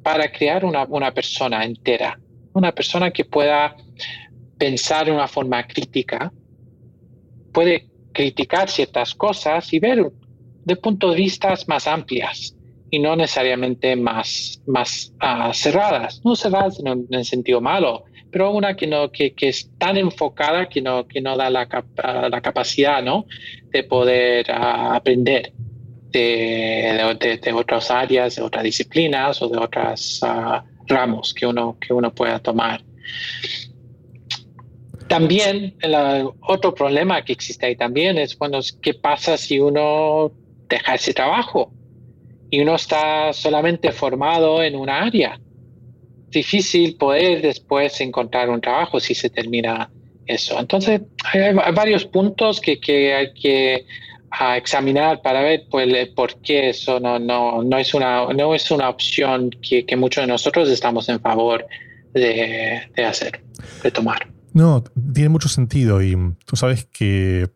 [0.02, 2.18] para crear una, una persona entera,
[2.52, 3.76] una persona que pueda
[4.56, 6.32] pensar de una forma crítica,
[7.52, 10.10] puede criticar ciertas cosas y ver
[10.64, 12.56] de puntos de vista más amplias
[12.90, 18.04] y no necesariamente más, más uh, cerradas, no cerradas en, sentido malo,
[18.36, 21.66] pero una que, no, que, que, es tan enfocada que no, que no da la,
[22.28, 23.24] la capacidad ¿no?
[23.72, 25.54] de poder uh, aprender
[26.10, 32.12] de, otras áreas, de otras disciplinas o de otros ah, ramos que uno, que uno
[32.12, 32.82] pueda tomar.
[35.08, 35.94] También el
[36.42, 40.30] otro problema que existe ahí también es, bueno, ¿qué pasa si uno
[40.68, 41.72] deja ese trabajo
[42.50, 45.40] y uno está solamente formado en una área?
[46.36, 49.90] Difícil poder después encontrar un trabajo si se termina
[50.26, 50.60] eso.
[50.60, 51.00] Entonces,
[51.32, 53.86] hay, varios puntos que, que hay que
[54.30, 58.70] a examinar para ver pues, por qué eso no, no, no, es, una, no es
[58.70, 61.64] una opción que, que muchos de nosotros estamos en favor
[62.12, 63.42] de, de, hacer,
[63.82, 64.28] de tomar.
[64.52, 67.48] No, tiene mucho sentido y tú sabes que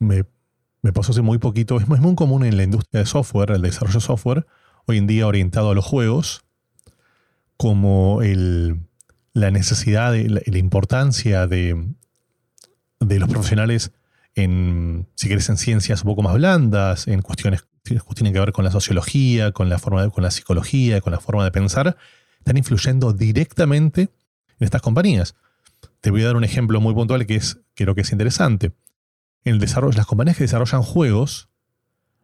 [0.00, 0.24] me,
[0.82, 4.00] me pasó hace muy poquito, es muy común en la industria de software, el desarrollo
[4.00, 4.46] de software,
[4.86, 6.42] hoy en día orientado a los juegos,
[7.60, 8.20] como
[9.34, 11.92] la necesidad, de, la, importancia de,
[13.00, 13.92] de los profesionales
[14.34, 18.52] en, si querés, en ciencias un poco más blandas, en cuestiones que tienen que ver
[18.52, 21.98] con la sociología, con la forma de, con la psicología, con la forma de pensar,
[22.38, 24.08] están influyendo directamente
[24.58, 25.34] en estas compañías.
[26.00, 28.72] Te voy a dar un ejemplo muy puntual que es, creo que es interesante.
[29.44, 31.50] En el desarrollo, las compañías que desarrollan juegos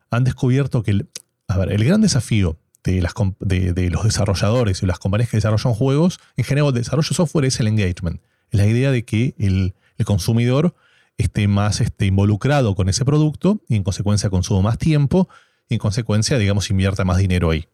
[0.09, 1.11] han descubierto que el,
[1.46, 2.59] a ver, el gran desafío
[2.92, 7.44] de, los desarrolladores y las compañías que desarrollan juegos, en general, el desarrollo de software
[7.44, 8.20] es el engagement.
[8.51, 10.75] Es la idea de que el, consumidor
[11.16, 15.29] esté más involucrado con ese producto y en consecuencia consumo más tiempo
[15.68, 17.66] y en consecuencia, digamos, invierta más dinero ahí.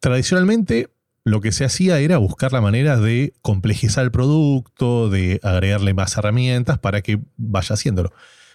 [0.00, 0.90] Tradicionalmente,
[1.24, 6.16] lo que se hacía era buscar la manera de complejizar el producto, de agregarle más
[6.16, 8.12] herramientas para que vaya haciéndolo.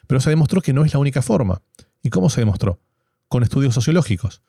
[0.07, 1.61] Pero se demostró que no es la única forma.
[2.01, 2.79] ¿Y cómo se demostró?
[3.27, 4.41] Con estudios sociológicos.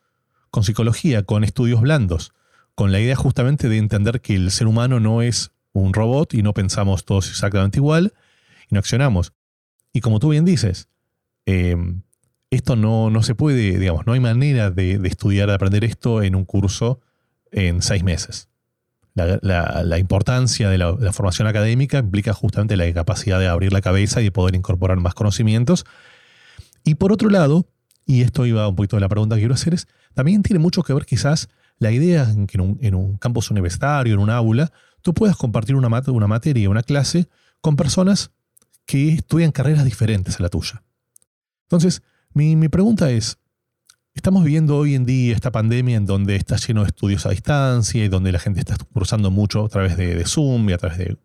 [0.51, 2.33] Con psicología, con estudios blandos,
[2.75, 6.43] con la idea justamente de entender que el ser humano no es un robot y
[6.43, 8.13] no pensamos todos exactamente igual
[8.69, 9.33] y no accionamos.
[9.93, 10.89] Y como tú bien dices,
[11.47, 11.77] eh,
[12.51, 16.35] esto no, no, se puede, digamos, no hay manera de, estudiar, de aprender esto en
[16.35, 17.01] un curso
[17.53, 18.49] en seis meses.
[19.15, 24.25] La, importancia de la, formación académica implica justamente la capacidad de abrir la cabeza y
[24.25, 25.85] de poder incorporar más conocimientos.
[26.85, 27.67] Y por otro lado,
[28.11, 30.83] y esto iba un poquito de la pregunta que quiero hacer, es, también tiene mucho
[30.83, 35.15] que ver quizás la idea en que en un, campus universitario, en un aula, tú
[35.15, 37.29] puedas compartir una, una materia, una clase
[37.61, 38.33] con personas
[38.85, 40.83] que estudian carreras diferentes a la tuya.
[41.63, 42.03] Entonces,
[42.35, 43.39] mi, pregunta es,
[44.13, 48.05] estamos viviendo hoy en día esta pandemia en donde está lleno de estudios a distancia
[48.05, 51.17] y donde la gente está cruzando mucho a través de, Zoom y a través de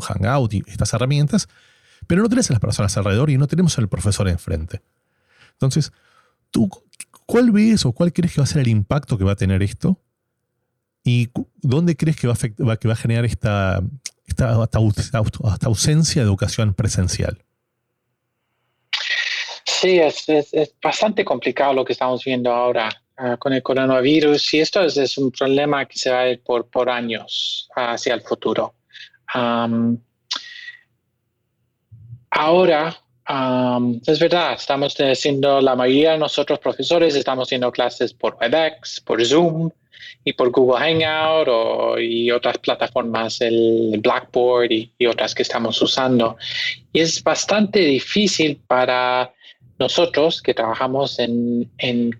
[0.00, 1.48] Hangout y estas herramientas,
[2.06, 4.80] pero no tenés a las personas alrededor y no tenemos al profesor enfrente.
[5.52, 5.92] Entonces,
[6.50, 6.68] ¿tú
[7.26, 9.62] cuál ves o cuál crees que va a ser el impacto que va a tener
[9.62, 10.00] esto?
[11.04, 11.30] ¿Y
[11.62, 13.80] dónde crees que va a, generar esta,
[14.26, 14.68] esta,
[15.62, 17.42] ausencia de educación presencial?
[19.64, 20.26] Sí, es,
[20.82, 25.30] bastante complicado lo que estamos viendo ahora ah, con el coronavirus y esto es, un
[25.30, 28.74] problema que se va a ir por, por años hacia el futuro.
[32.30, 32.96] ahora,
[34.06, 39.24] es verdad, estamos haciendo, la mayoría de nosotros profesores estamos haciendo clases por WebEx, por
[39.24, 39.70] Zoom
[40.24, 46.36] y por Google Hangout y otras plataformas, el Blackboard y, otras que estamos usando.
[46.92, 49.32] Y es bastante difícil para
[49.78, 51.70] nosotros que trabajamos en,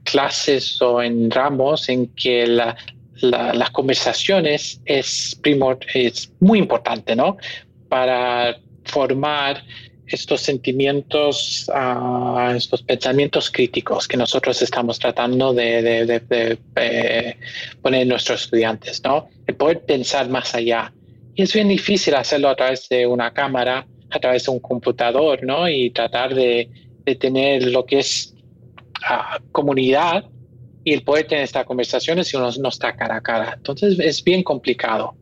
[0.04, 7.36] clases o en ramos en que las conversaciones es, primor, es muy importante, ¿no?
[7.88, 9.62] Para formar
[10.10, 16.58] estos sentimientos, ah, estos pensamientos críticos que nosotros estamos tratando de,
[17.82, 19.28] poner en nuestros estudiantes, ¿no?
[19.46, 20.92] El poder pensar más allá.
[21.34, 25.44] Y es bien difícil hacerlo a través de una cámara, a través de un computador,
[25.44, 25.68] ¿no?
[25.68, 26.68] Y tratar de
[27.04, 28.34] de tener lo que es
[29.04, 30.24] ah, comunidad
[30.84, 33.54] y el poder tener estas conversaciones si uno no está cara a cara.
[33.56, 35.14] Entonces es bien complicado.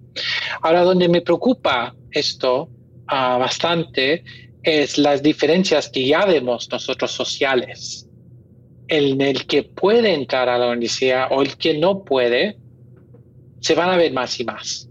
[0.62, 2.68] Ahora, donde me preocupa esto
[3.07, 4.24] ah, bastante
[4.62, 8.09] es las diferencias que ya vemos nosotros sociales.
[8.88, 12.59] En el que puede entrar a la universidad o el que no puede,
[13.61, 14.88] se van a ver más y más.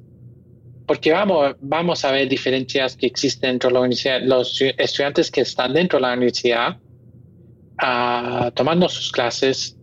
[0.86, 4.28] Porque vamos, vamos a ver diferencias que existen dentro de.
[4.28, 6.78] Los estudiantes que están dentro de la universidad
[8.54, 9.77] tomando sus clases,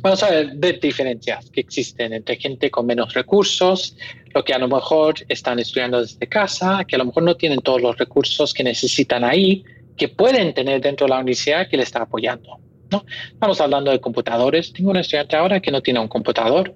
[0.00, 3.96] vamos a ver, diferencias que existen entre gente con menos recursos,
[4.34, 7.60] lo que a lo mejor están estudiando desde casa, que a lo mejor no tienen
[7.60, 9.64] todos los recursos que necesitan ahí,
[9.96, 12.58] que pueden tener dentro de la universidad que le está apoyando.
[12.90, 13.04] ¿no?
[13.32, 14.72] Estamos hablando de computadores.
[14.72, 16.74] Tengo un estudiante ahora que no tiene un computador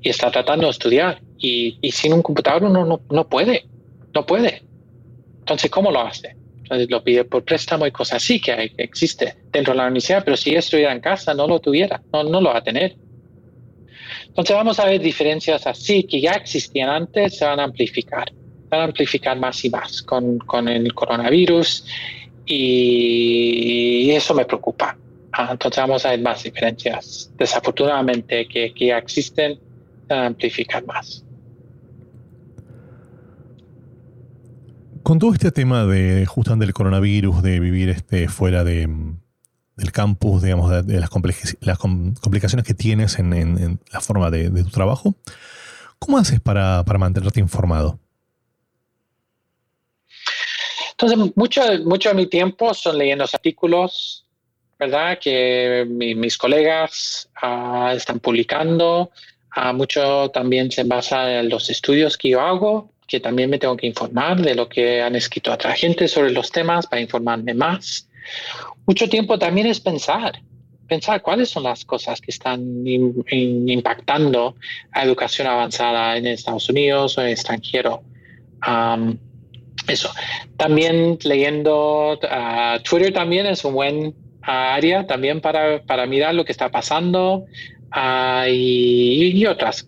[0.00, 3.66] y está tratando de estudiar y, sin un computador no, no, no puede,
[4.14, 4.62] no puede.
[5.40, 6.36] Entonces, ¿cómo lo hace?
[6.70, 10.54] Lo pide por préstamo y cosas así que, existe dentro de la universidad, pero si
[10.54, 12.96] estuviera en casa no lo tuviera, no, no lo va a tener.
[14.28, 18.30] Entonces vamos a ver diferencias así que ya existían antes, se van a amplificar,
[18.68, 21.84] van a amplificar más y más con, con el coronavirus
[22.46, 24.96] y eso me preocupa.
[25.32, 30.26] Ah, entonces vamos a ver más diferencias, desafortunadamente, que, que ya existen, se van a
[30.26, 31.24] amplificar más.
[35.08, 38.86] Con todo este tema de justamente del coronavirus, de vivir este, fuera de,
[39.74, 41.08] del campus, digamos, de, las,
[41.60, 45.14] las, complicaciones que tienes en, la forma de, tu trabajo,
[45.98, 47.98] ¿cómo haces para, mantenerte informado?
[50.90, 54.26] Entonces, mucho, mucho de mi tiempo son leyendo artículos,
[54.78, 55.18] ¿verdad?
[55.18, 59.10] Que mis colegas ah, están publicando.
[59.56, 63.76] Uh, mucho también se basa en los estudios que yo hago que también me tengo
[63.76, 68.06] que informar de lo que han escrito otra gente sobre los temas para informarme más.
[68.86, 70.42] Mucho tiempo también es pensar,
[70.86, 74.56] pensar cuáles son las cosas que están impactando
[74.92, 78.02] a educación avanzada en Estados Unidos o en extranjero.
[79.88, 80.10] eso.
[80.58, 86.52] También leyendo uh, Twitter también es un buen área también para, para mirar lo que
[86.52, 87.46] está pasando,
[88.46, 89.86] y, otras,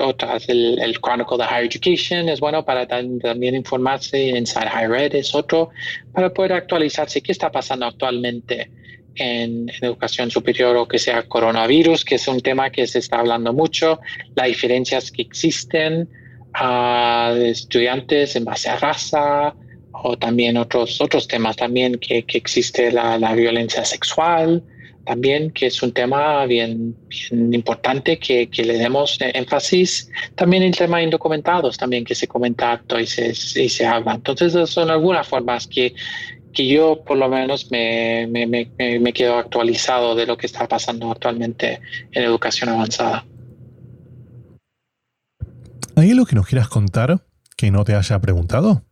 [0.00, 0.48] otras.
[0.48, 5.34] El, el, Chronicle de Higher Education es bueno para también informarse, Inside Higher Ed es
[5.34, 5.70] otro,
[6.12, 8.70] para poder actualizarse qué está pasando actualmente
[9.14, 13.52] en, educación superior o que sea coronavirus, que es un tema que se está hablando
[13.52, 14.00] mucho,
[14.34, 16.08] las diferencias que existen
[16.54, 19.54] a estudiantes en base a raza
[19.92, 24.62] o también otros, otros temas también que, que existe la, la violencia sexual
[25.08, 26.94] también, que es un tema bien,
[27.30, 30.10] importante que, le demos énfasis.
[30.34, 34.16] También el tema de indocumentados, también que se comenta acto y se, y se habla.
[34.16, 35.94] Entonces, son algunas formas que,
[36.52, 38.68] que yo por lo menos me, me, me,
[39.00, 41.80] me quedo actualizado de lo que está pasando actualmente
[42.12, 43.24] en educación avanzada.
[45.96, 47.24] ¿Hay algo que nos quieras contar
[47.56, 48.84] que no te haya preguntado?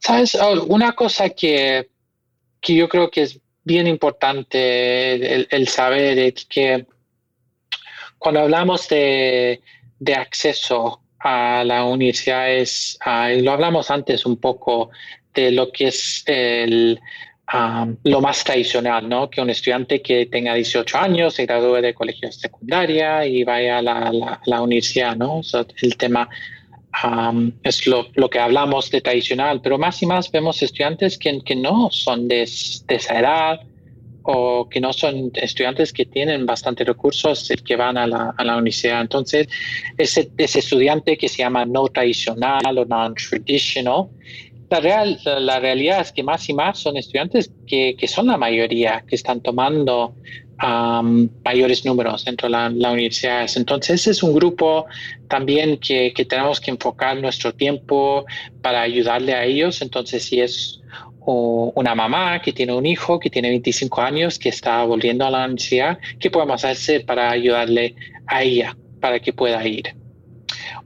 [0.00, 1.90] Sabes, oh, una cosa que,
[2.60, 6.86] que yo creo que es bien importante el, saber que
[8.18, 9.60] cuando hablamos de,
[9.98, 12.98] de acceso a la universidad es,
[13.38, 14.90] lo hablamos antes un poco
[15.34, 16.98] de lo que es el,
[18.04, 19.28] lo más tradicional, ¿no?
[19.28, 23.82] Que un estudiante que tenga 18 años se gradúe de colegio secundaria y vaya a
[23.82, 25.40] la, la, universidad, ¿no?
[25.82, 26.28] el tema
[27.62, 31.56] es lo, lo, que hablamos de tradicional, pero más y más vemos estudiantes que, que
[31.56, 32.48] no son de,
[32.86, 33.60] de, esa edad
[34.22, 38.56] o que no son estudiantes que tienen bastante recursos que van a la, a la
[38.56, 39.00] universidad.
[39.00, 39.48] Entonces,
[39.96, 44.08] ese, ese estudiante que se llama no tradicional o non-traditional,
[44.68, 48.36] la, real, la, realidad es que más y más son estudiantes que, que son la
[48.36, 50.14] mayoría, que están tomando
[50.62, 53.56] mayores números dentro de la universidades.
[53.56, 54.86] Entonces, es un grupo
[55.28, 58.26] también que, que, tenemos que enfocar nuestro tiempo
[58.60, 59.80] para ayudarle a ellos.
[59.80, 60.80] Entonces, si es
[61.24, 65.44] una mamá que tiene un hijo que tiene 25 años que está volviendo a la
[65.44, 67.94] universidad, ¿qué podemos hacer para ayudarle
[68.26, 69.99] a ella para que pueda ir?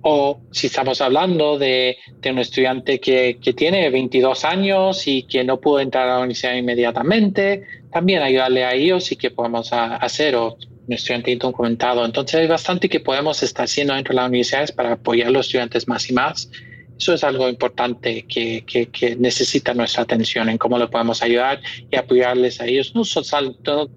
[0.06, 1.96] O si estamos hablando de,
[2.30, 7.62] un estudiante que, tiene 22 años y que no pudo entrar a la universidad inmediatamente,
[7.90, 12.04] también ayudarle a ellos y qué podemos hacer o un estudiante comentado.
[12.04, 15.46] Entonces hay bastante que podemos estar haciendo dentro de las universidades para apoyar a los
[15.46, 16.50] estudiantes más y más
[16.98, 21.96] eso es algo importante que, que, necesita nuestra atención en cómo le podemos ayudar y
[21.96, 22.92] apoyarles a ellos.
[22.94, 23.02] No,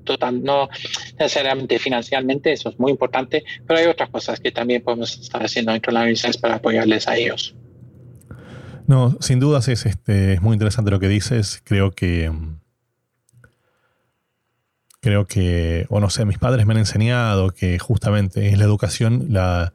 [0.04, 0.70] total, no
[1.20, 5.72] necesariamente financieramente, eso es muy importante, pero hay otras cosas que también podemos estar haciendo
[5.72, 7.56] dentro de la universidad para apoyarles a ellos.
[8.88, 11.62] No, sin dudas es, este, es muy interesante lo que dices.
[11.64, 12.32] Creo que
[15.02, 19.28] creo que, o no sé, mis padres me han enseñado que justamente es la educación
[19.30, 19.74] la,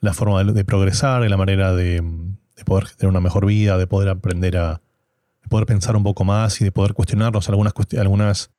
[0.00, 2.02] la forma de, progresar, y la manera de,
[2.58, 4.82] de poder tener una mejor vida, de poder aprender a
[5.42, 8.50] de poder pensar un poco más y de poder cuestionarnos algunas, algunas,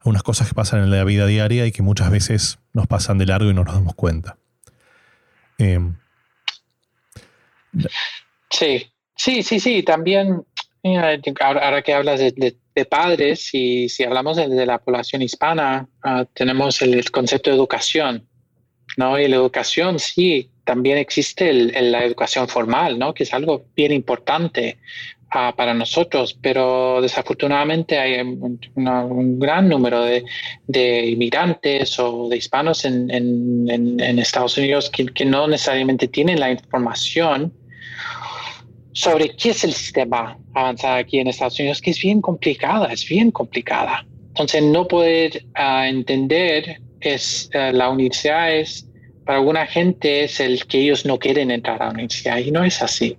[0.00, 3.26] algunas cosas que pasan en la vida diaria y que muchas veces nos pasan de
[3.26, 4.36] largo y no nos damos cuenta.
[5.58, 5.96] Em,
[8.50, 9.82] sí, sí, sí, sí.
[9.84, 10.44] También,
[11.40, 12.56] ahora, que hablas de,
[12.88, 18.26] padres, y si hablamos de, la población hispana, ah, tenemos el, el, concepto de educación,
[18.96, 19.18] ¿no?
[19.18, 23.14] Y la educación, sí, también existe la educación formal, ¿no?
[23.14, 24.78] que es algo bien importante
[25.30, 28.58] ah, para nosotros, pero desafortunadamente hay un,
[29.38, 33.10] gran número de, inmigrantes o de hispanos en,
[34.18, 37.52] Estados Unidos que, no necesariamente tienen la información
[38.92, 43.08] sobre qué es el sistema avanzado aquí en Estados Unidos, que es bien complicada, es
[43.08, 44.04] bien complicada.
[44.28, 48.86] Entonces, no poder ah, entender es uh, la universidad es
[49.30, 52.64] para alguna gente es el que ellos no quieren entrar a la universidad y no
[52.64, 53.16] es así.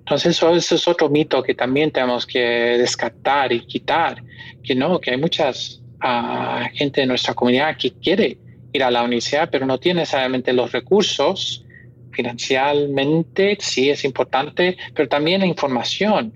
[0.00, 2.38] Entonces eso, es otro mito que también tenemos que
[2.76, 4.22] descartar y quitar,
[4.62, 8.36] que no, que hay muchas uh, gente de nuestra comunidad que quiere
[8.70, 11.64] ir a la universidad, pero no tiene necesariamente los recursos
[12.10, 16.34] financieramente, sí es importante, pero también la información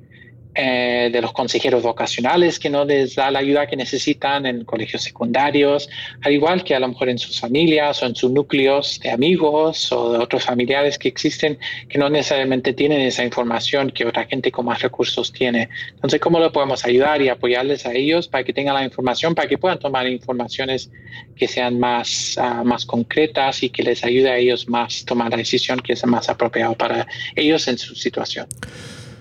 [0.55, 5.03] eh, de los consejeros vocacionales que no les da la ayuda que necesitan en colegios
[5.03, 5.88] secundarios,
[6.22, 9.92] al igual que a lo mejor en sus familias o en sus núcleos de amigos
[9.92, 11.57] o de otros familiares que existen
[11.88, 15.68] que no necesariamente tienen esa información que otra gente con más recursos tiene.
[15.94, 19.46] Entonces, ¿cómo le podemos ayudar y apoyarles a ellos para que tengan la información, para
[19.46, 20.90] que puedan tomar informaciones
[21.36, 25.36] que sean más, ah, más concretas y que les ayude a ellos más tomar la
[25.36, 28.48] decisión que es más apropiada para ellos en su situación?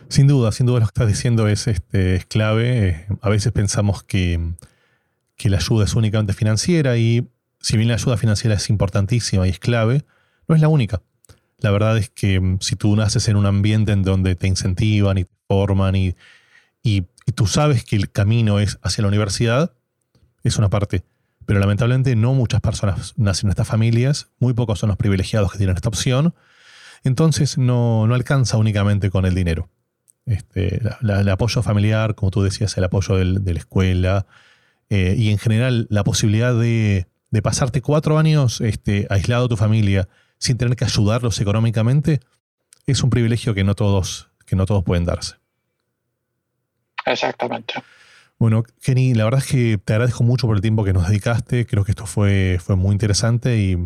[0.10, 3.06] Sin duda, sin duda lo que estás diciendo es, este, es clave.
[3.22, 4.54] A veces pensamos que,
[5.44, 7.30] la ayuda es únicamente financiera y
[7.62, 10.06] si bien la ayuda financiera es importantísima y es clave,
[10.48, 11.04] no es la única.
[11.60, 15.20] La verdad es que mm, si tú naces en un ambiente en donde te incentivan
[15.20, 16.16] y te forman y,
[16.82, 17.06] y,
[17.36, 19.74] tú sabes que el camino es hacia la universidad,
[20.44, 21.04] es una parte.
[21.46, 25.60] Pero lamentablemente no muchas personas nacen en estas familias, muy pocos son los privilegiados que
[25.60, 26.34] tienen esta opción,
[27.04, 29.70] entonces no, no alcanza únicamente con el dinero.
[30.30, 34.28] Este, el apoyo familiar, como tú decías, el apoyo de la escuela
[34.90, 37.08] eh, y en general la posibilidad de,
[37.42, 40.08] pasarte cuatro años este, aislado de tu familia
[40.38, 42.20] sin tener que ayudarlos económicamente
[42.86, 45.36] es un privilegio que no todos, que no todos pueden darse.
[47.06, 47.74] Exactamente.
[48.38, 51.66] Bueno, Kenny, la verdad es que te agradezco mucho por el tiempo que nos dedicaste.
[51.66, 53.78] Creo que esto fue, fue muy interesante y,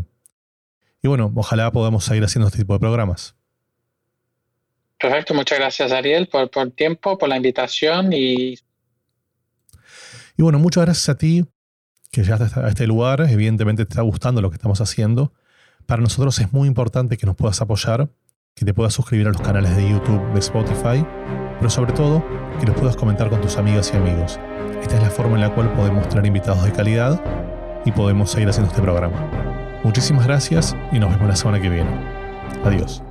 [1.02, 3.36] y bueno, ojalá podamos seguir haciendo este tipo de programas.
[5.04, 8.54] Perfecto, muchas gracias Ariel por, por el tiempo, por la invitación y...
[10.38, 11.44] Y bueno, muchas gracias a ti
[12.10, 13.20] que llegaste a este lugar.
[13.30, 15.34] Evidentemente te está gustando lo que estamos haciendo.
[15.86, 18.08] Para nosotros es muy importante que nos puedas apoyar,
[18.56, 21.06] que te puedas suscribir a los canales de YouTube, de Spotify,
[21.58, 22.24] pero sobre todo
[22.62, 24.40] que los puedas comentar con tus amigas y amigos.
[24.82, 27.22] Esta es la forma en la cual podemos tener invitados de calidad
[27.84, 29.82] y podemos seguir haciendo este programa.
[29.84, 31.92] Muchísimas gracias y nos vemos la semana que viene.
[32.64, 33.04] Adiós.